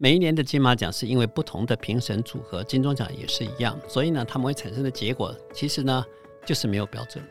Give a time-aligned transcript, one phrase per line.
[0.00, 6.06] 每一年的金马奖是因为不同的评审组合，金钟奖也是一样，所以呢，他们会产生的结果其实呢
[6.46, 7.22] 就是没有标准。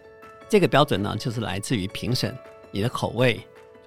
[0.49, 2.38] 这个标准呢就是来自于评审，
[2.69, 3.39] 你的口味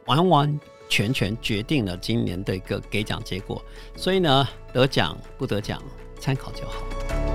[0.07, 3.63] 完完全全决定了今年的一个给奖结果。
[3.97, 5.83] 所以呢，得奖不得奖
[6.19, 7.30] 参考就好。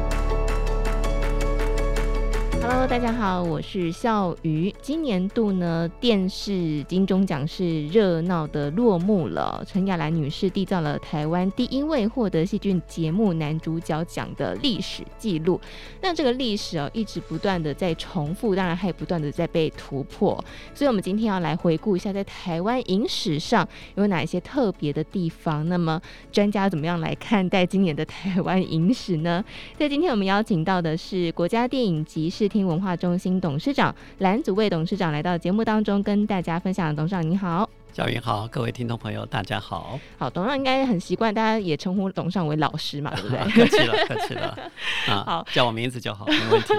[2.67, 4.73] Hello，大家好，我是笑鱼。
[4.81, 9.63] 今年度呢，电视金钟奖是热闹的落幕了。
[9.67, 15.61] 陈亚兰女士缔造了台湾第一位获得戏剧节目男主角奖的历史记录。
[16.01, 20.43] 那这个历史哦，一直不断的在重复，当然还不断的在被突破。
[20.73, 25.69] 所以，我们今天要来回顾一下，在台湾影史上有哪一些特别的地方。
[25.69, 26.01] 那么，
[26.31, 29.45] 专家怎么样来看待今年的台湾影史呢？
[29.77, 36.95] 在今天我们邀请到的是国家电影及视听文化中心董事长蓝祖卫董事长来到节目当中，跟大家分享。
[36.95, 39.99] 董事长你好，小云好，各位听众朋友大家好。
[40.17, 43.39] 好，董事长应该很习惯，大家也称呼董事长为老师嘛，对不对？
[43.51, 44.57] 客气了，客气了。
[45.11, 46.73] 啊，好，叫我名字就好，没问题。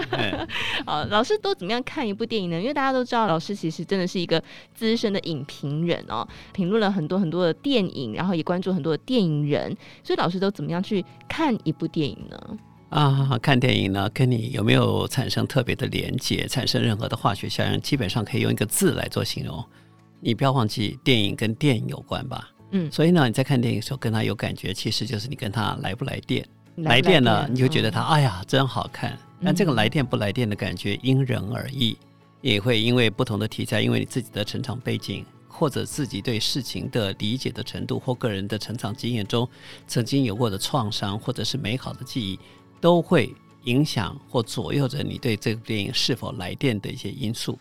[0.86, 2.58] 好，老师都怎么样看一部电影呢？
[2.58, 12.58] 因为大家都知道，老师其实真的是一个资深的影评人哦，评论了很多很多的电影，然后也关注很多的电影人，所以老师都怎么样去看一部电影呢？
[12.88, 19.64] 啊，看电影呢，跟你有没有产生特别的连接，产生任何的化学效应，基本上可以用一个字来做形容。
[20.20, 22.48] 你不要忘记，电影跟电影有关吧？
[22.70, 26.46] 嗯，所以呢，你在看电影的时候跟他有感觉，其实就是你跟他来不来电。
[26.76, 29.18] 来电呢，你就觉得他，哎呀，真好看。
[29.42, 31.96] 但这个来电不来电的感觉因人而异，
[32.40, 39.48] 也会因为不同的题材，因为你自己的成长背景，或者自己对事情的理解的程度，或个人的成长经验中
[39.86, 42.38] 曾经有过的创伤，或者是美好的记忆。
[42.86, 43.34] 都会
[43.64, 47.58] 影响或左右着你对这部电影是否来电的一些因素。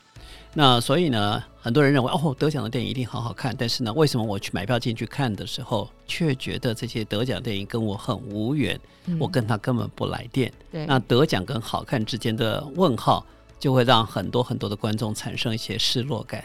[0.54, 3.56] 那所以呢，很多人认为哦，得奖的电影一定好好看。
[3.58, 8.80] 但是呢，为什么我去买票进去看的时候，却觉得这些得奖电影跟我很无缘？
[9.08, 10.54] 嗯、我跟他根本不来电。
[10.72, 13.26] 对，那得奖跟好看之间的问号，
[13.60, 16.44] 就会让很多很多的观众产生一些失落感。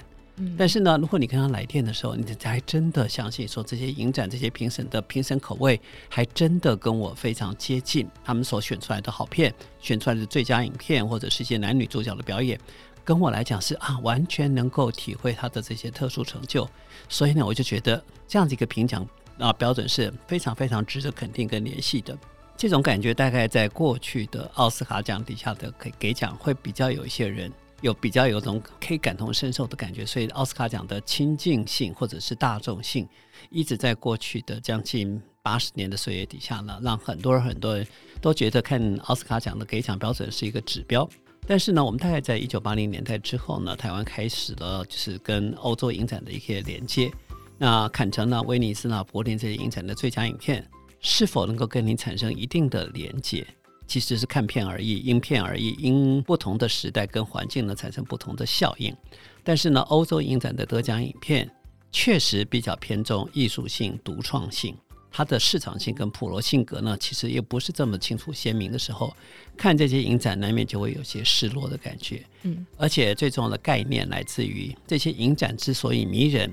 [0.56, 12.58] 但是呢，如果你跟他来电的时候，你还真的相信说，这些影展这些评审的评审口味还真的跟我非常接近，他们所选出来的好片，选出来的最佳影片或者是一些男女主角的表演，
[13.04, 16.68] 跟我来讲是啊，完全能够体会他的这些特殊成就。
[17.08, 19.06] 所以呢，我就觉得这样子一个评奖
[19.38, 22.16] 啊标准是非常非常值得肯定跟联系的。
[22.56, 27.52] 这种感觉大概在过去的奥斯卡奖底下的给给奖会比较有一些人。
[27.80, 33.08] 有比较有种可以感同身受的感觉，所以奥斯卡奖的亲近性或者是大众性，
[33.50, 37.86] 一直在过去的将近八十年的岁月底下呢，让很多人很多人
[38.20, 41.08] 都觉得看奥斯卡奖的给奖标准是一个指标。
[41.46, 47.10] 但是呢，我们大概在一九八零年代之后呢，台湾开始了就是跟欧洲影展的一些连接。
[47.56, 50.64] 那坎城呢、威尼斯呢、柏林这些影展的最佳影片，
[51.00, 53.46] 是否能够跟你产生一定的连接？
[53.90, 58.96] 其实是看片而异，因片而异，因不同的时代跟环境呢产生不同的效应。
[59.42, 61.50] 但是呢，欧洲影展的得奖影片
[61.90, 64.76] 确实比较偏重艺术性、独创性，
[65.10, 69.12] 它的市场性跟普罗性格呢，其实也不是这么清楚鲜明的时候，
[69.56, 72.24] 看这些影展难免就会有些失落的感觉。
[72.42, 76.48] 嗯，而且最重要的概念来自于这些影展之所以迷人，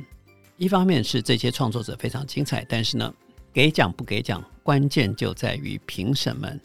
[0.57, 3.13] 一方面是这些创作者非常精彩，但是呢，
[3.53, 6.59] 给奖不给奖，关键就在于评审们。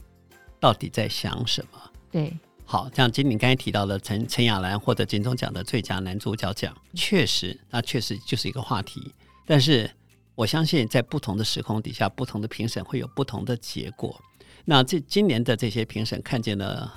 [0.63, 1.91] 到底在想什么？
[2.09, 2.33] 对，
[2.65, 9.13] 好，像今你刚才提到的陈陈亚兰获得金钟奖的最佳男主角奖，确实，那确实就是一个话题。
[9.45, 9.91] 但是
[10.37, 14.17] 我相信，在不同的时空底下，不同的评审会有不同的结果。
[14.65, 16.95] 那这今年的这些评审看见了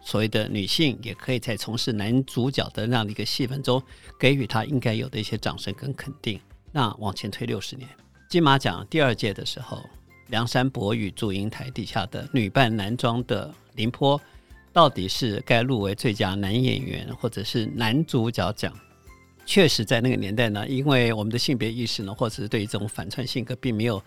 [0.00, 3.82] 所谓的女性，也可以在从事男主角的那样的一个戏份中，
[4.16, 6.40] 给予他应该有的一些掌声跟肯定。
[6.70, 7.88] 那往前推六十年，
[8.30, 9.84] 金马奖第二届的时候。
[10.28, 14.20] 梁山伯与祝英台底下的女扮男装的林波，
[14.72, 18.72] 到底是该入围最佳男演员，或者是男主角奖？
[19.46, 24.02] 确实，在那个年代呢，因为我们的性别意识呢，或者是对于这种反串性格，并没有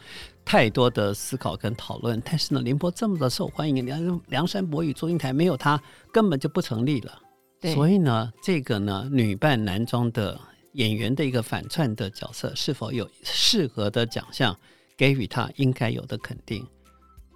[0.45, 2.21] 太多的思考跟讨论。
[2.23, 5.81] 但是呢，林波这么的受欢迎，梁梁山伯与祝英台没有他，
[6.13, 7.19] 根本就不成立了。
[7.73, 10.39] 所以呢，这个呢，女扮男装的
[10.73, 14.55] 演员的一个反串的角色，是否有适合的奖项？
[14.97, 16.65] 给予他应该有的肯定，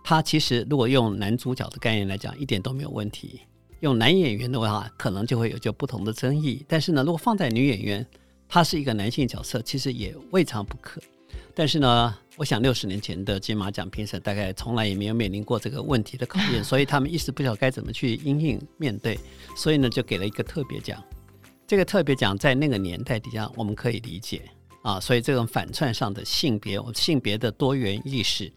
[0.03, 3.41] 他其实如果用男主角的概念来讲，一点都没有问题。
[3.81, 6.65] 用男演员的话，可能就会有就不同的争议。
[6.67, 8.05] 但是呢，如果放在女演员，
[8.47, 11.01] 她是一个男性角色，其实也未尝不可。
[11.53, 19.19] 但是呢，我想六十年前的金马奖评审大概从来也没有面临过这个问题的考验，所以他们一时不晓得该怎么去因应面对，
[19.55, 21.03] 所以呢，就给了一个特别奖。
[21.67, 24.41] 这个特别奖在那个年代底下，我们可以理解。
[24.85, 28.51] 啊，所以这种反串上的性别、性别的多元意识，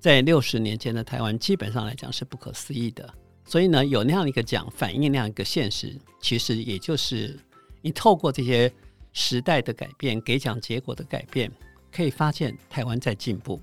[0.00, 3.08] 在六十年前的台湾，基本上来讲是不可思议的。
[3.44, 7.38] 所以呢，有那样一个奖，反映那样一个现实，其实也就是
[7.80, 8.70] 你透过这些
[9.12, 11.48] 时代的改变，给奖结果的改变，
[11.92, 13.60] 可以发现台湾在进步。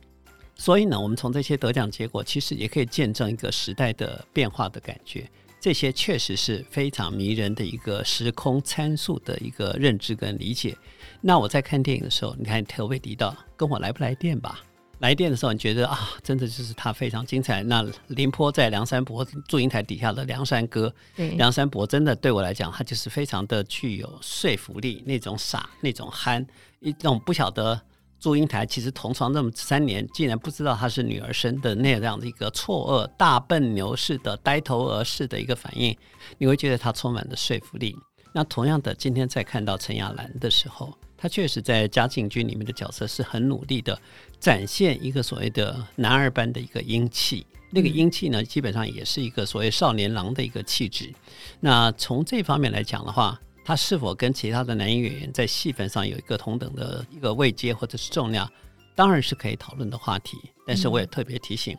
[0.55, 5.29] 所以呢，我们从这些得奖结果，其实也可以见证一个时代的变化的感觉。
[5.65, 10.77] 这些确实是非常迷人的一个时空参数的一个认知跟理解。
[11.21, 14.59] 那我在看电影的时候，你看特别提到跟我来不来电吧？
[14.99, 17.63] 来电的时候，你觉得啊，真的就是他非常精彩。
[17.63, 26.45] 那林坡在梁山伯祝英台底下的梁山歌，对梁山伯真的对我来讲，他就是非常的具有说服力，那种傻，那种憨，
[26.79, 27.81] 一种不晓得。
[28.25, 35.95] 祝英台其实同床那么三年，竟然不知道她是女儿身的那样的一个错愕、大笨牛似的呆头鹅似的一个反应，
[36.39, 37.95] 你会觉得她充满了说服力。
[38.33, 43.95] 那同样的，今天在看到陈亚兰的时候，她确实在嘉靖君里面的角色是很努力的
[44.39, 47.45] 展现一个所谓的男儿般的一个英气。
[47.69, 51.13] 那个英气呢，基本上也是一个所谓少年郎的一个气质。
[51.59, 58.47] 那从这方面来讲的话，他是否跟其他的男演员在戏份上有一个同等的一个位阶或者是重量，
[58.93, 60.37] 当然是可以讨论的话题。
[60.67, 61.75] 但是我也特别提醒，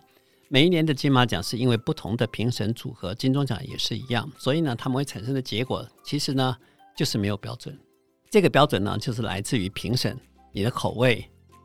[0.49, 6.56] 每一年的金马奖是因为不同的评审组合，金钟奖也是一样，所以呢，他们会产生的结果其实呢
[6.97, 7.79] 就是没有标准。
[8.29, 10.19] 这个标准呢就是来自于评审，
[10.50, 11.25] 你的口味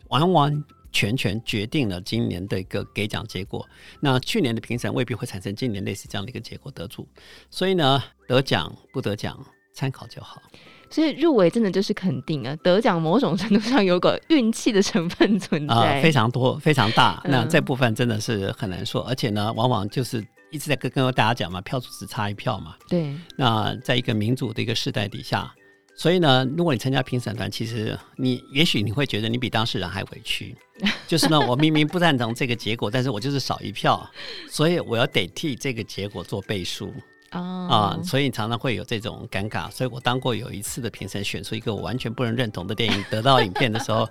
[0.10, 3.68] 完完全全决定了今年的一个给奖结果。
[4.00, 7.08] 那去年的评审未必会产生今年类似这样的一个结果得主，
[7.50, 9.44] 所以呢，得奖不得奖。
[9.74, 10.42] 参考就好，
[10.90, 17.22] 所以入围真的就是肯定啊，得奖某种程度上有个运气的成分存在，呃，非常多，非常大。
[17.26, 20.22] 那这部分真的是很难说，嗯、而且呢，往往就是
[20.52, 22.76] 一直在跟跟大家讲嘛，票数只差一票嘛。
[22.90, 23.16] 对。
[23.38, 25.50] 那在一个民主的一个时代底下，
[25.96, 30.54] 所以呢，如果你参加评审团，其实你也许你会觉得你比当事人还委屈，
[31.08, 34.06] 就是呢，我明明不赞同这个结果，但是我就是少一票，
[34.50, 36.94] 所以我要得替这个结果做背书。
[37.32, 37.98] 啊、oh.
[37.98, 39.72] 嗯，所以常常会有这种尴尬。
[39.72, 44.08] 所以我当过有一次的评审，选出一个我完全不能认同的电影得到影片的时候，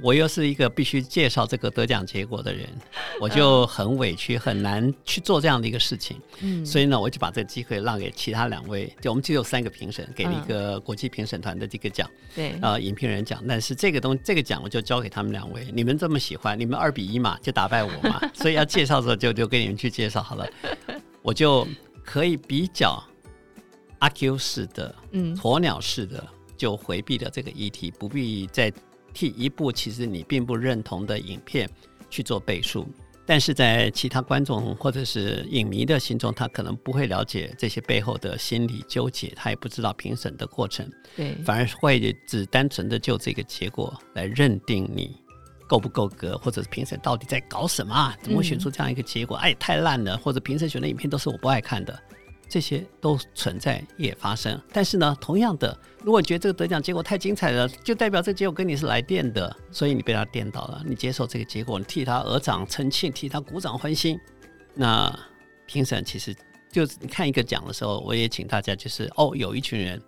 [0.00, 2.68] 我又是一个必须介绍这个得奖结果的人，
[3.22, 6.20] 我就很委屈，很难去做这样的一个事情。
[6.40, 13.40] 嗯，所以呢，我就把这个机会让给其他两位，就我们只有三个评审，给了一个国际评审团的这个奖，对，呃，影评人奖。
[13.46, 18.20] 但是这个东这个奖我就交给他们两位，你们这么喜欢，你们二比一嘛，就打败我嘛。
[18.34, 20.44] 所以要介绍的时候就就给你们去介绍好了，
[21.22, 21.64] 我就。
[22.06, 23.02] 可以比较
[23.98, 26.24] 阿 Q 式的、鸵鸟式的，
[26.56, 28.72] 就回避了这个议题，不必再
[29.12, 31.68] 替一部其实你并不认同的影片
[32.08, 32.86] 去做背书。
[33.28, 45.16] 但是在其他观众或者是影迷的心中，他可能不会了解这些背后的心理纠结，他也不知道评审的过程，对，反而会只单纯的就这个结果来认定你
[45.66, 48.14] 够不够格，或者是评审到底在搞什么？
[48.22, 49.36] 怎么会选出这样一个结果？
[49.38, 50.16] 嗯、哎，太烂了！
[50.16, 51.98] 或者评审选的影片都是我不爱看的，
[52.48, 54.60] 这些都存在也发生。
[54.72, 64.18] 但是呢，同样的，如果觉得这个得奖结果太精彩了，就代表这个结果跟你是来电的，所以你被他电到了，你接受这个结果，你替他额掌称庆，替他鼓掌欢心。
[64.74, 65.12] 那
[65.66, 66.34] 评审其实
[66.70, 70.00] 就你看一个奖的时候，我也请大家就是哦，有一群人。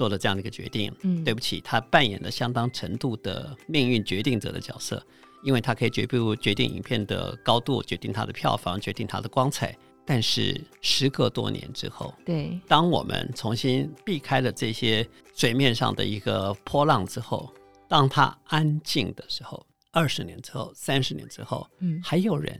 [0.00, 5.04] 做了这样的一个决定，嗯，对不起，他扮演了相当程度的命运决定者的角色，
[5.42, 9.76] 因为他可以决不决定影片的高度，决定它的票房，决定它的光彩。
[10.06, 17.52] 但是时隔多年之后，对，当我们重新避开了这些水面上的一个波浪之后，
[17.86, 22.58] 当他安静的时候，二十年之后，三十年之后，嗯，还有人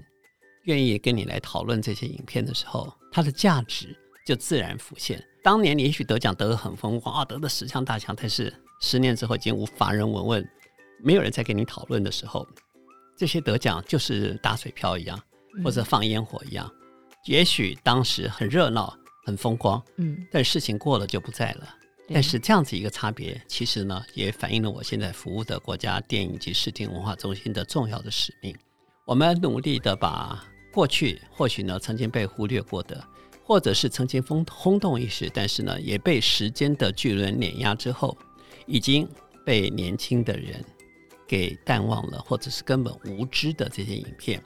[0.64, 3.96] 愿意跟你来讨论这些影片的时候，它的价值
[4.30, 5.20] 就自然浮现。
[5.42, 10.48] 当年你也许得奖得得很风光啊，得的十项大奖，但是十年之后已经无法人闻问，
[11.02, 12.46] 没有人再跟你讨论的时候，
[13.18, 15.20] 这些得奖就是打水漂一样，
[15.64, 16.70] 或者放烟火一样。
[16.72, 16.86] 嗯、
[17.24, 18.96] 也许当时很热闹、
[19.26, 21.64] 很风光，嗯，但事情过了就不在了。
[22.06, 28.56] 嗯、但是这样子一个差别，其实呢，也反映了我现在服务的国家电影及视听文化中心的重要的使命。
[29.06, 30.40] 我们努力的把
[30.72, 33.04] 过去或许呢曾经被忽略过的。
[33.50, 38.16] 或者是曾经轰轰动一时，但是呢，也被时间的巨轮碾压之后，
[38.64, 39.08] 已经
[39.44, 40.64] 被年轻的人
[41.26, 44.40] 给淡忘了，或者是根本无知的这些影片，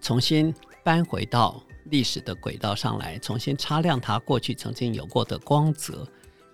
[0.00, 6.08] 重新搬回到历史的轨道上来，重新擦亮它过去曾经有过的光泽，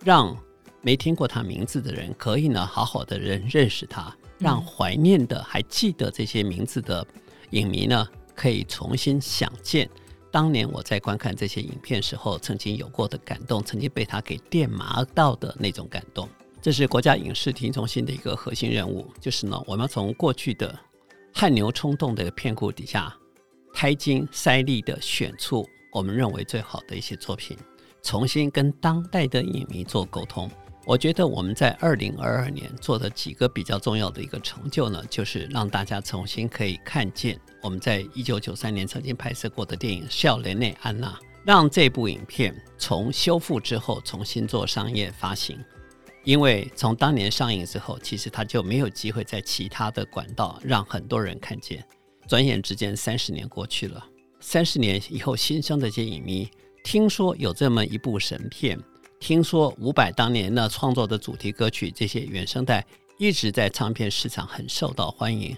[0.05, 0.37] 让
[0.81, 7.07] 没听过他名字的人可以呢好好的人认识他，让怀念的还记得这些名字的
[7.51, 8.05] 影迷呢
[8.35, 9.89] 可以重新想见。
[10.33, 16.27] 当年我在观看这些影片时候，曾经有过的感动，曾经被他给电麻到的那种感动。
[16.63, 20.75] 这是国家影视听中心的一个核心任务，就是呢，我们从过去的
[21.35, 23.15] 汗牛充栋的片库底下，
[23.75, 27.55] 开金筛利的选出我们认为最好的一些作品，
[28.03, 30.51] 重新跟当代的影迷做沟通。
[30.85, 41.09] 我觉得我们在二零二二年做的几个比较重要的一个成就呢，就是让大家重新可以看见我们在一九九三年曾经拍摄过的电影《少年的安娜》，
[41.45, 45.57] 让这部影片从修复之后重新做商业发行。
[46.25, 51.85] 因为从当年上映之后，其实它就没有机会在其他的管道让很多人看见。
[52.29, 54.05] 转眼之间，三十年过去了。
[54.41, 56.49] 三十年以后，新生的这些影迷
[56.85, 58.79] 听说有这么一部神片，
[59.23, 62.85] 听说伍佰当年呢创作的主题歌曲这些原声带
[63.19, 65.57] 一直在唱片市场很受到欢迎，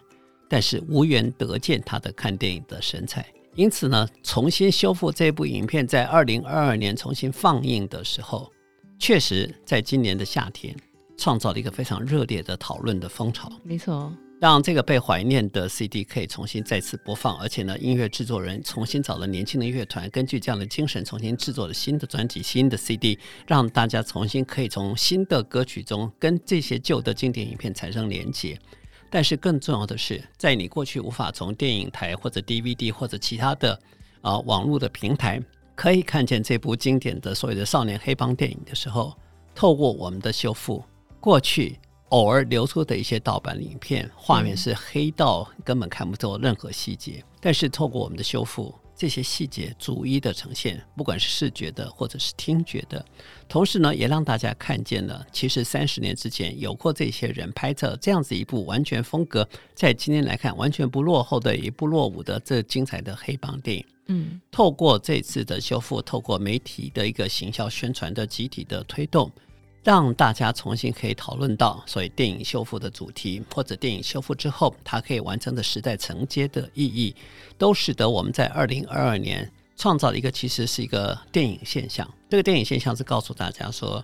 [0.51, 3.27] 但是无缘得见他的看电影的神采。
[3.55, 8.53] 因此呢，重新修复这部影片，在二零二二年重新放映的时候。
[8.99, 10.77] 确实，在今年的夏天，
[11.17, 13.51] 创造了一个非常热烈的讨论的风潮。
[13.63, 14.13] 没错，
[14.45, 28.61] 让这个被怀念的 CD 可以重新再次播放，而且呢，音乐制作人重新找了年轻的乐团，根据这样的精神重新制作了新的专辑、新的 CD，让大家重新可以从新的歌曲中跟这些旧的经典影片产生连接。
[29.09, 33.81] 但是更重要的是，在你过去无法从电影台或者 DVD 或者其他的
[34.21, 35.43] 啊、网络的平台。
[35.75, 39.17] 可以看见这部经典的所谓的少年黑帮电影的时候，
[39.55, 40.85] 透过我们的修复，
[41.19, 41.79] 过去
[42.15, 47.21] 偶尔流出的一些盗版影片，画面是黑到根本看不透任何细节。
[47.41, 53.05] 但是透过我们的修复，这些细节逐一的呈现，不管是视觉的或者是听觉的，
[53.49, 63.85] 同时呢，也让大家看见了，其实三十年之前有过这些人拍摄这样子一部完全风格，在今天来看完全不落后的也不落伍的这精彩的黑帮电影。
[64.07, 69.33] 嗯，透过这次的修复，透过媒体的一个行销宣传的集体的推动，
[69.85, 77.15] 让大家重新可以讨论到所谓电影修复的主题，或者电影修复之后它可以完成的时代承接的意义，
[77.59, 82.11] 都使得我们在二零二二年创造了一个其实是一个电影现象。
[82.31, 84.03] 这个电影现象是告诉大家说，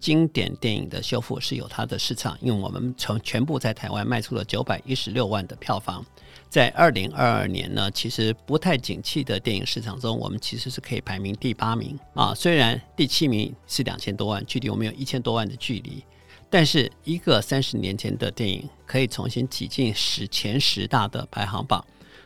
[0.00, 6.02] 经典电影的修复是有它的市场，因为我们从全部在台湾卖出了九百一十六万的票房。
[6.48, 12.34] 在二零二二年呢，其实不太景气的电影市场中，我们其实是可以排名第八名啊。
[12.34, 16.02] 虽然第七名是两千多万，距离我们有一千多万的距离，
[16.48, 21.84] 但是一个三十年前的电影可以重新挤进史前十大的排行榜，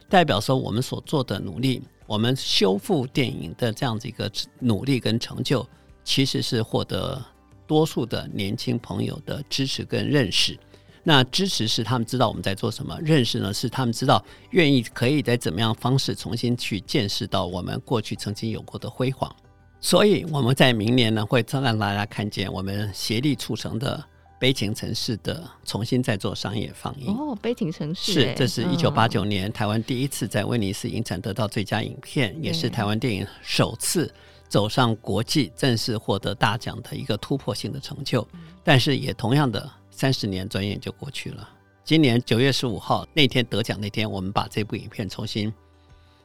[0.08, 5.66] 代表说我们所做的努力，我们修复电影的这样子一个努力跟成就，
[6.04, 7.20] 其实是获得
[7.66, 10.56] 多数的年轻朋友的支持跟认识。
[11.04, 19.34] 那支持是他们知道我们在做什么，认识呢是他们知道愿意可以在怎么样方式重新去见识到我们过去曾经有过的辉煌，
[19.80, 23.98] 所以我们在明年呢会再让大家看见我们协力促成的
[24.38, 27.08] 《悲情城市》的重新再做商业放映。
[27.08, 34.12] 哦，《悲情城市》是，这是一九八九年台湾第一次在威尼斯影展得到最佳影片，也是台湾电影首次
[34.48, 38.24] 走上国际正式获得大奖的一个突破性的成就，
[38.62, 39.68] 但是也同样的。
[39.92, 41.48] 三十年转眼就过去了。
[41.84, 45.52] 今年九月十五号那天得奖那天，我们把这部影片重新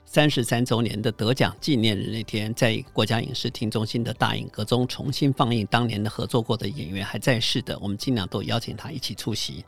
[0.05, 9.65] 三十三周年的得奖纪念日那天，在国家影视厅中心的大影阁中重新放映当年的合作过的演员还在世的，我们尽量都邀请他一起出席。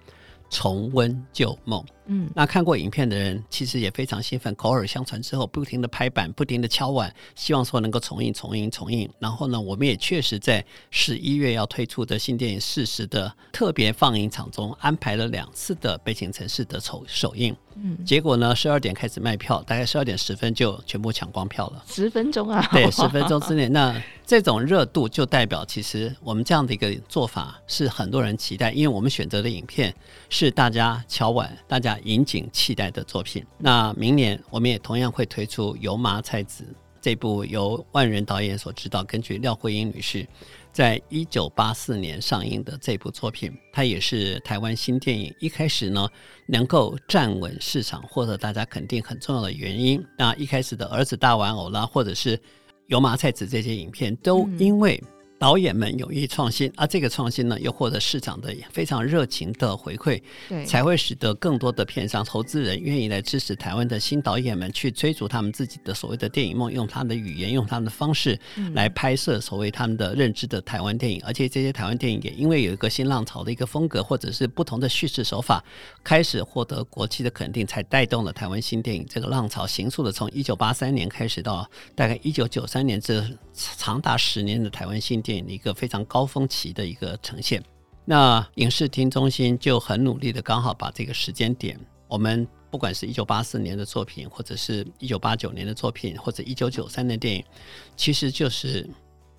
[0.50, 9.10] 重温旧梦，嗯，那看过影片的人其实也非常兴奋，口耳相传之后，不停的拍板，不停的敲碗，希望说能够重映、重映、重映。
[9.20, 17.56] 然后呢，我们也确实在十一月要推出的新电影《事实》的特别放映场中安排了两次的《北京城市》的首首映。
[17.82, 21.84] 嗯，结果呢，十二点开始卖票，大概十二点十分就全部抢光票了。
[21.88, 22.68] 十分钟啊？
[22.72, 24.02] 对， 十分钟之内那。
[24.26, 29.92] 这种热度就代表，其实我们这样的一个做法是很多人期待，因为我们选择的影片
[30.40, 33.46] 是大家敲碗、大家引颈期待的作品。
[33.58, 36.64] 那明年我们也同样会推出《油麻菜籽》
[37.02, 40.26] 这部由万人导演所执导，根据廖慧英女士
[40.72, 46.08] 在一九八四年上映的这部作品，它也是台湾新电影一开始呢
[46.48, 50.02] 能够站稳市场、获得大家肯定很重要的原因。
[50.18, 52.40] 那一开始的儿子大玩偶啦，或者是。
[52.88, 55.00] 油麻菜籽这些影片都因为
[55.40, 68.38] 导演们勇于创新，而这个创新呢，又获得市场的非常热情的回馈，对，才会使得更多的片商、投资人愿意来支持台湾的新导演们去追逐他们自己的所谓的电影梦，用他们的语言、用他们的方式
[68.74, 71.22] 来拍摄所谓他们的认知的台湾电影。
[71.24, 75.64] 而且这些台湾电影也因为有一个新浪潮的一个风格，或者是不同的叙事手法，
[76.04, 81.66] 开始获得国际的肯定，才带动了台湾新电影这个浪潮，行速的从一九八三年开始到
[81.96, 85.29] 大概一九九三年这长达十年的台湾新电影。
[85.30, 87.64] 电影一个非常高峰期的一个呈现。
[88.04, 97.46] 那影视厅中心就很努力的，刚好把这个时间点，我们不管是一九八四年的作品，或者是一九八九年的作品，或者一九九三年的电影，
[97.96, 98.90] 其实就是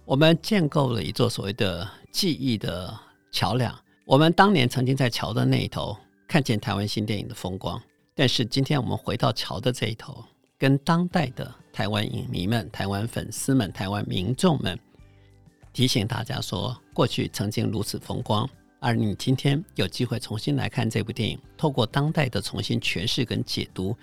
[0.05, 2.97] 我们建构了一座所谓的记忆的
[3.33, 3.77] 桥梁。
[4.07, 5.97] 我们当年曾经在桥的那一头
[6.29, 7.83] 看见台湾新电影的风光，
[8.15, 10.25] 但是今天我们回到桥的这一头，
[10.57, 14.79] 跟当代的台湾影迷们、台湾粉丝们、台湾民众们
[15.73, 18.49] 提醒大家说，过去曾经如此风光。
[18.83, 23.95] 而你今天有机会重新来看这部电影，透过当代的重新诠释跟解读，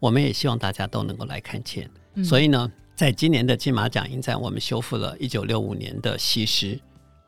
[0.00, 1.88] 我们也希望大家都能够来看见。
[2.14, 6.74] 嗯、所以呢，在今年的金马奖影展，我们修复了一九六五年的《西施》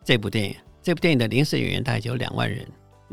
[0.05, 0.57] 这部电影。
[0.83, 2.67] 这部电影的临时演员大概就有两万人，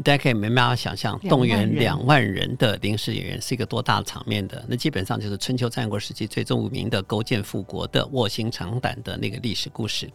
[0.03, 4.65] 大家可以没办法想象，动员两万人的临时演员是一个多大的场面的。
[4.67, 10.09] 那基本上就是春秋战国时期最著名的勾践复国的卧薪尝胆的那个历史故事。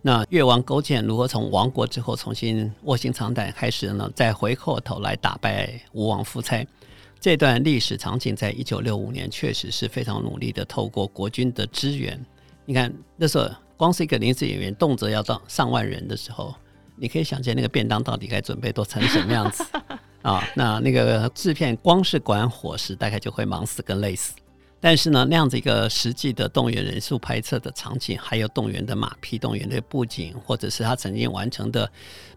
[0.00, 4.10] 那越王勾践如何从亡国之后重新卧薪尝胆开始呢？
[4.14, 6.66] 再回过头来打败吴王夫差，
[7.20, 12.18] 这段历史场景在一九六五年确实是非常努力的，透过国军的支援。
[12.64, 16.54] 你看那时候光是一个临时演员，动辄要到上万人的时候，
[16.94, 19.64] 你可以想见那个便当到底该准备都成什么样子
[20.22, 20.42] 啊？
[20.54, 24.32] 那那个制片光是管伙食，大概就会忙死跟累死。
[24.80, 31.90] 但是呢，那样子一个实际的动员人数拍摄的场景，还有动员的马匹、动员的布景，或者是他曾经完成的，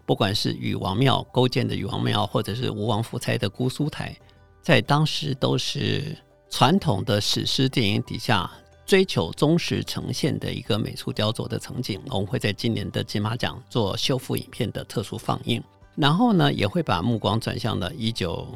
[0.04, 4.16] 不管是禹王庙、勾践的禹王庙，或者是吴王夫差的姑苏台，
[4.60, 6.16] 在当时都是
[6.50, 8.50] 传统的史诗电影底下
[8.84, 12.00] 追求忠实呈现的一个美术雕琢的场景。
[12.10, 15.62] 我们会在今年的金马奖做修复影片的特殊放映，
[15.94, 18.48] 然后呢，也会把目光转向了一九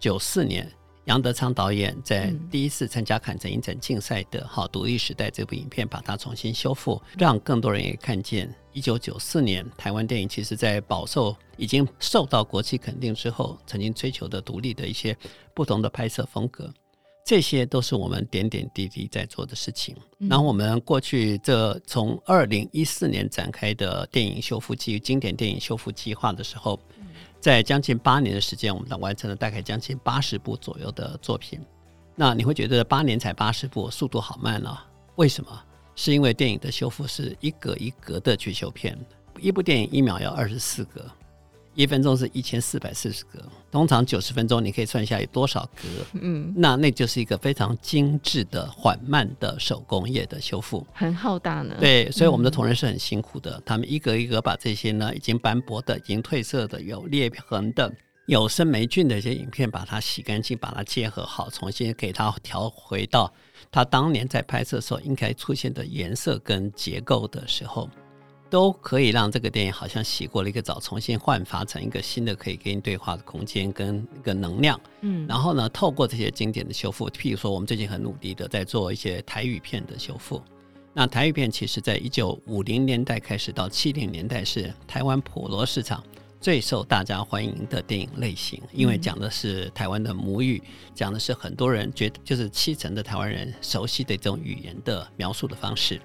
[0.00, 0.68] 九四年。
[1.10, 15.16] 杨德昌导演在第一次参加坎城影展竞赛的《好独立时代》这部影片，把它重新修复，让更多人也看见一九九四年台湾电影其实在饱受已经受到国际肯定之后，曾经追求的独立的一些
[15.52, 16.72] 不同的拍摄风格，
[17.26, 19.96] 这些都是我们点点滴滴在做的事情。
[20.16, 26.78] 然后我们过去这从二零一四年展开的电影修复计经典电影修复计划的时候。
[27.40, 31.58] 在将近八年的时间，我们完成了大概将近八十部左右的作品。
[32.14, 34.76] 那你会觉得八年才八十部，速度好慢呢？
[35.16, 35.50] 为什么？
[35.96, 38.98] 是因为电影的修复是一格一格的去修片，
[39.38, 41.04] 一部电影一秒要二十四格。
[41.80, 45.88] 一分钟是一千四百四十格，通常九十分钟你可以算一下有多少格？
[46.12, 51.74] 嗯，那那就是一个非常精致的缓慢的手工业的修复，很浩大呢。
[51.80, 57.90] 对，所以我们的同仁是很辛苦的，嗯、他们一格一格把这些呢已经斑驳的、已经褪色的、有裂痕的、
[58.26, 63.32] 有生霉菌的一些影片，把它洗干净，把它结合好，重新给它调回到
[63.70, 67.88] 它当年在拍摄的时候应该出现的颜色跟结构的时候。
[68.50, 74.78] 都可以让这个电影好像洗过了一个澡，重新焕发成一个新的可以跟你对话的空间跟一个能量。
[75.02, 80.42] 嗯，然后呢，透过这些经典的修复，譬如说我们最近很努力的在做一些台语片的修复。
[80.92, 86.02] 那台语片其实在一九五零年代开始到七零年代是台湾普罗市场
[86.40, 90.60] 最受大家欢迎的电影类型，因为讲的是台湾的母语，
[90.92, 96.00] 讲的是很多人觉得就是七成的台湾人熟悉的这种语言的描述的方式。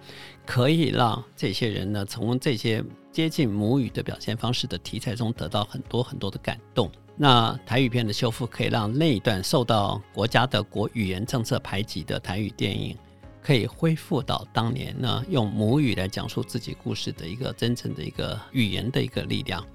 [0.45, 6.91] 可以让这些人呢，从这些接近母语的表现方式的题材中得到很多很多的感动。
[7.17, 12.97] 那台语片的修复，可以让那一段受到国家的国语言政策排挤的台语电影，
[13.41, 19.65] 可以恢复到当年呢用母语来讲述自己故事的一个真诚的一个语言的一个力量。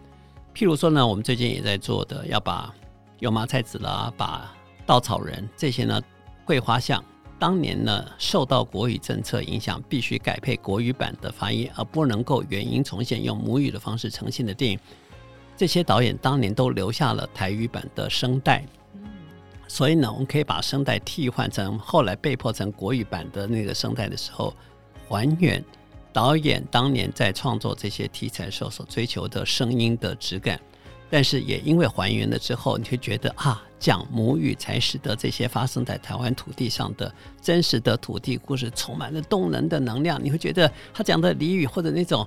[0.55, 2.75] 譬如说呢，我们最近也在做的，要把
[3.21, 4.55] 有麻菜籽啦，把
[4.85, 6.01] 稻草人这些呢
[6.45, 7.03] 桂花像。
[7.41, 14.79] 当年呢，受到国语政策影响，必须改配国语版的发音，而不能够原音重现用母语的方式呈现的电影，
[15.57, 18.63] 这些导演当年都留下了台语版的声带。
[19.67, 24.55] 所以呢，我们可以把声带替换成后来被迫成国语版的那个声带的时候，
[25.09, 25.65] 还原
[26.13, 30.61] 导演当年在创作这些题材时候所追求的声音的质感。
[31.11, 40.23] 但是也因为还原了之后，你会觉得啊，讲母语才使得这些发生在台湾土地上的真实的土地故事充满了动人的能量。
[40.23, 42.27] 你会觉得他讲的俚语或者那种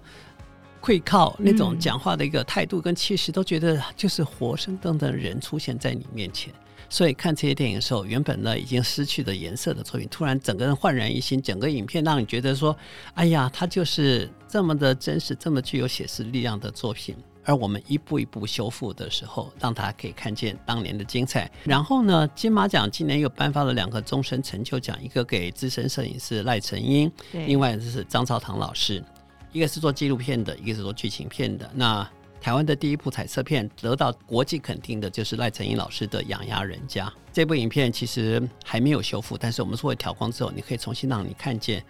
[0.81, 6.53] 愧靠那种讲话的一个态度跟气势，都觉得就是活生生的人出现在你面前。
[6.89, 12.75] 所以看这些电影的时候，原本呢已经失去的颜色的作品，突然整个人焕然一新，整个影片让你觉得说，
[13.15, 17.15] 哎呀，它就是这么的真实，这么具有写实力量的作品。
[17.45, 21.49] 而我们一步一步修复的时候，让大家可以看见当年的精彩。
[21.63, 29.03] 然后呢，金马奖今年又颁发了两个终身成就奖，一个给资深摄影师赖成英，另外就是张超棠老师，
[29.51, 31.69] 一个是做纪录片的，一个是做剧情片的。
[31.73, 32.09] 那
[32.41, 41.81] 台湾的第一部彩色片得到国际肯定的，就是赖成英老师的《养鸭人家》这部影片，其实还没有修复，但是我们做调光之后，你可以重新让你看见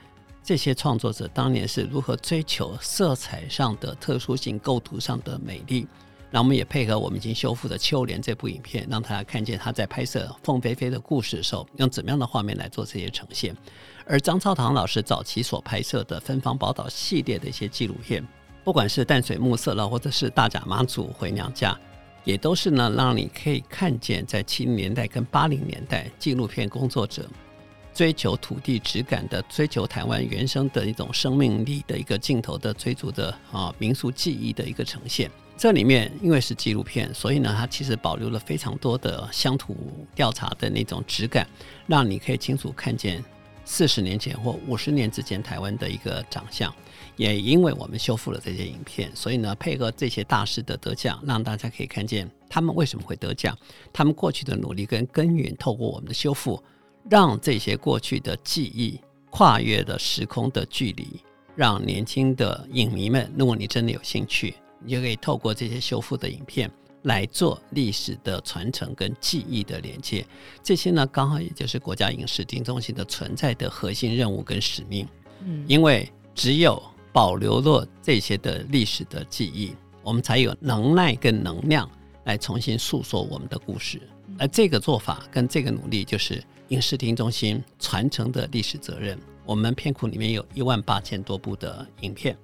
[0.43, 5.87] 这些创作者当年是如何追求色彩上的特殊性、构图上的美丽。
[6.29, 13.55] 那我们也配合我们已经修复的《秋莲》这部影片，让大家看见他在拍摄凤飞飞的故事的时候，用怎么样的画面来做这些呈现。
[14.05, 18.27] 而张超堂老师早期所拍摄的《芬芳宝岛》系列的一些纪录片。
[18.63, 21.77] 不管是淡水暮色了，或者是大甲妈祖回娘家，
[22.23, 27.29] 也都是呢，让你可以看见在七零年代跟八零年代纪录片工作者
[27.93, 35.29] 追求土地质感的、追求台湾原生的一种生命力的一个镜头的追逐的啊民俗记忆的一个呈现。
[35.55, 39.77] 这里面因为是纪录片，所以呢，它其实保留了非常多的乡土
[40.15, 41.47] 调查的那种质感，
[41.85, 43.23] 让你可以清楚看见
[43.63, 46.73] 四十年前或五十年之前台湾的一个长相。
[47.15, 53.55] 也因为我们修复了这些影片，所以呢，配合这些大师的得奖，让大家可以看见他们为什么会得奖，
[53.93, 56.61] 他们过去的努力跟耕耘，透过我们的修复，
[57.09, 61.21] 让这些过去的记忆跨越了时空的距离，
[61.55, 66.71] 让年轻的影迷们，如果你真的有兴趣，你就可以透过这些修复的影片
[67.03, 70.25] 来做历史的传承跟记忆的连接。
[70.61, 75.07] 这些呢，刚好也就是国家影视厅中心的存在的核心任务跟使命。
[75.45, 81.89] 嗯，因为只有保留了这些的历史的记忆，我们才有能耐跟能量
[82.25, 84.01] 来重新诉说我们的故事。
[84.39, 89.17] 而这个做法跟这个努力，就是影视厅中心传承的历史责任。
[89.45, 92.37] 我们片库里面有一万八千多部的影片，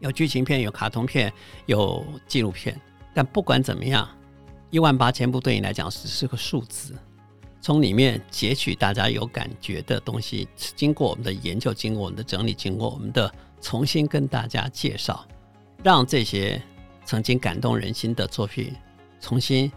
[0.00, 1.32] 有剧情片，有卡通片，
[1.66, 2.78] 有纪录片。
[3.14, 4.08] 但不管怎么样，
[4.70, 6.94] 一万八千部对你来讲只是个数字。
[7.60, 13.32] 从里面截取大家有感觉的东西，经过我们的研究，经过我们的整理，经过我们的。
[13.64, 15.24] 重新跟大家介绍，
[15.84, 16.60] 让这些
[17.04, 18.74] 曾经感动人心的作品
[19.22, 19.72] 重新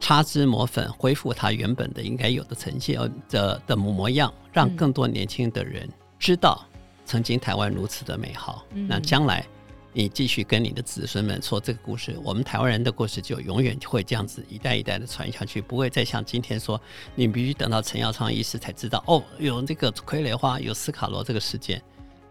[0.00, 5.86] 擦脂抹粉，恢复它原本的应该有的呈现的的模样，让更多年轻的人
[6.18, 6.64] 知道
[7.04, 8.64] 曾经台湾如此的美好。
[8.72, 9.44] 嗯、那将来
[9.92, 16.80] 你继续跟你的子孙们说这个故事，我们台湾人的故事就永远会这样子一代一代的传下去，不会再像今天说，
[17.14, 21.82] 你必须等到陈耀昌医师才知道哦，有这个傀儡花，有斯卡罗这个事件。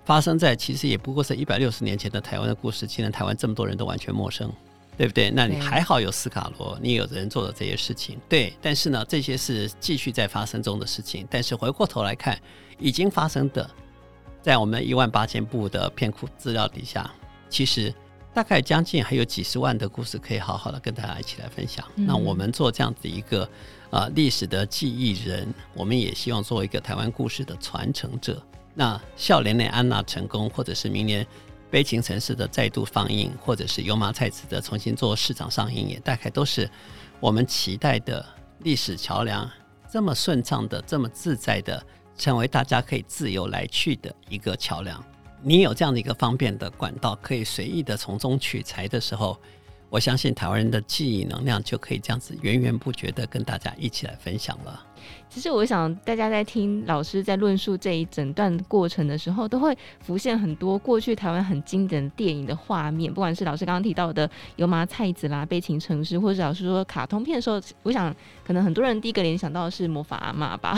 [0.05, 4.53] 发生在其实也不过是一百六十年前的台湾的故事，既然台湾这么多人都完全陌生，
[4.97, 5.29] 对不对？
[5.31, 8.53] 那你还好有斯卡罗，你有人做的这些事情，对。
[8.61, 11.27] 但是呢，这些是继续在发生中的事情。
[11.29, 12.39] 但是回过头来看，
[12.79, 13.69] 已经发生的，
[14.41, 17.09] 在我们一万八千部的片库资料底下，
[17.49, 17.93] 其实
[18.33, 21.85] 大概将近还有几十万的故事可以好好的跟大家一起来分享。
[21.95, 23.43] 嗯、那我们做这样子一个
[23.89, 28.41] 啊、呃、历史的记忆人，我们也希望做一个台湾故事的传承者。
[28.73, 31.25] 那笑脸脸安娜成功，或者是明年
[31.75, 36.71] 悲情城市的再度放映，或者是油麻菜籽的重新做市场上映，也大概都是
[37.19, 38.25] 我们期待的
[38.59, 39.51] 历史桥梁，
[39.91, 41.85] 这么顺畅的，这么自在的，
[42.17, 45.03] 成为大家可以自由来去的一个桥梁。
[45.41, 49.37] 你有这样的一个方便的管道，可以随意的从中取材的时候，
[49.89, 54.81] 我相信台湾人的记忆能量就可以这样子源源不绝的跟大家一起来分享了。
[55.27, 63.13] 其实我想，大家在听老师在论述这一整段过程的时候，都会浮现很多过去台湾很经典的电影的画面。
[63.13, 68.15] 不管是老师刚刚提到的《油麻菜籽》啦，《悲情城市》，或者是老师说卡通片的时候，我想
[68.47, 70.75] 可能很多人第一个联想到的是《魔法阿妈》吧。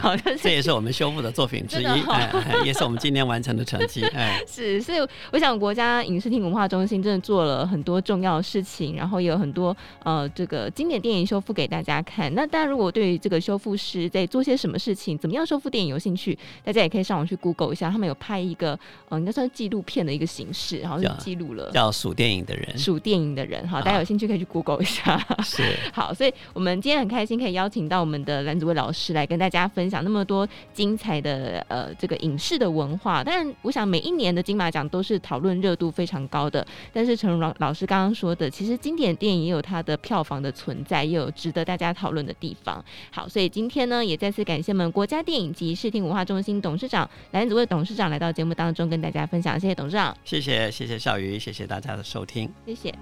[0.00, 2.30] 好，这也是我们修复的作品之一，哎，
[2.64, 4.04] 也是我们今年完成的成绩。
[4.14, 4.98] 哎， 是，所以
[5.32, 12.32] 我想国家影视厅文化中心真的做了很多重要的事情，然后也有很多呃这个经典电影修复给大家看。
[12.34, 15.18] 那大家，如果对于这个修复是在做些什么事情？
[15.18, 15.88] 怎么样修复电影？
[15.88, 17.90] 有兴趣，大家也可以上网去 Google 一下。
[17.90, 23.66] 他们有拍一个，呃，应该算是纪录片的一个形式，然后就记录了叫数电影的人，数电影的人。
[23.66, 25.18] 好，大家有兴趣可以去 Google 一下。
[25.42, 33.24] 是 好，所以我们今天很开心可以邀请到我们的蓝祖蔚老师来跟大家分享那么多精彩的呃这个影视的文化。
[33.24, 36.66] 当然，我想每一年的金马奖都是讨论热度非常高的。
[36.92, 42.84] 但是，陈荣老老师刚刚说的，其实经典电影也有它的票房的存在，也有值得大家讨论的地方。
[43.10, 43.88] 好，所以今天。
[43.88, 52.94] 呢，也再次感谢我们国家电影及视听文化中心董事长蓝子蔚董事长来到节目当中跟大家分享，谢谢董事长，谢谢谢谢小鱼，谢谢大家的收听，谢谢。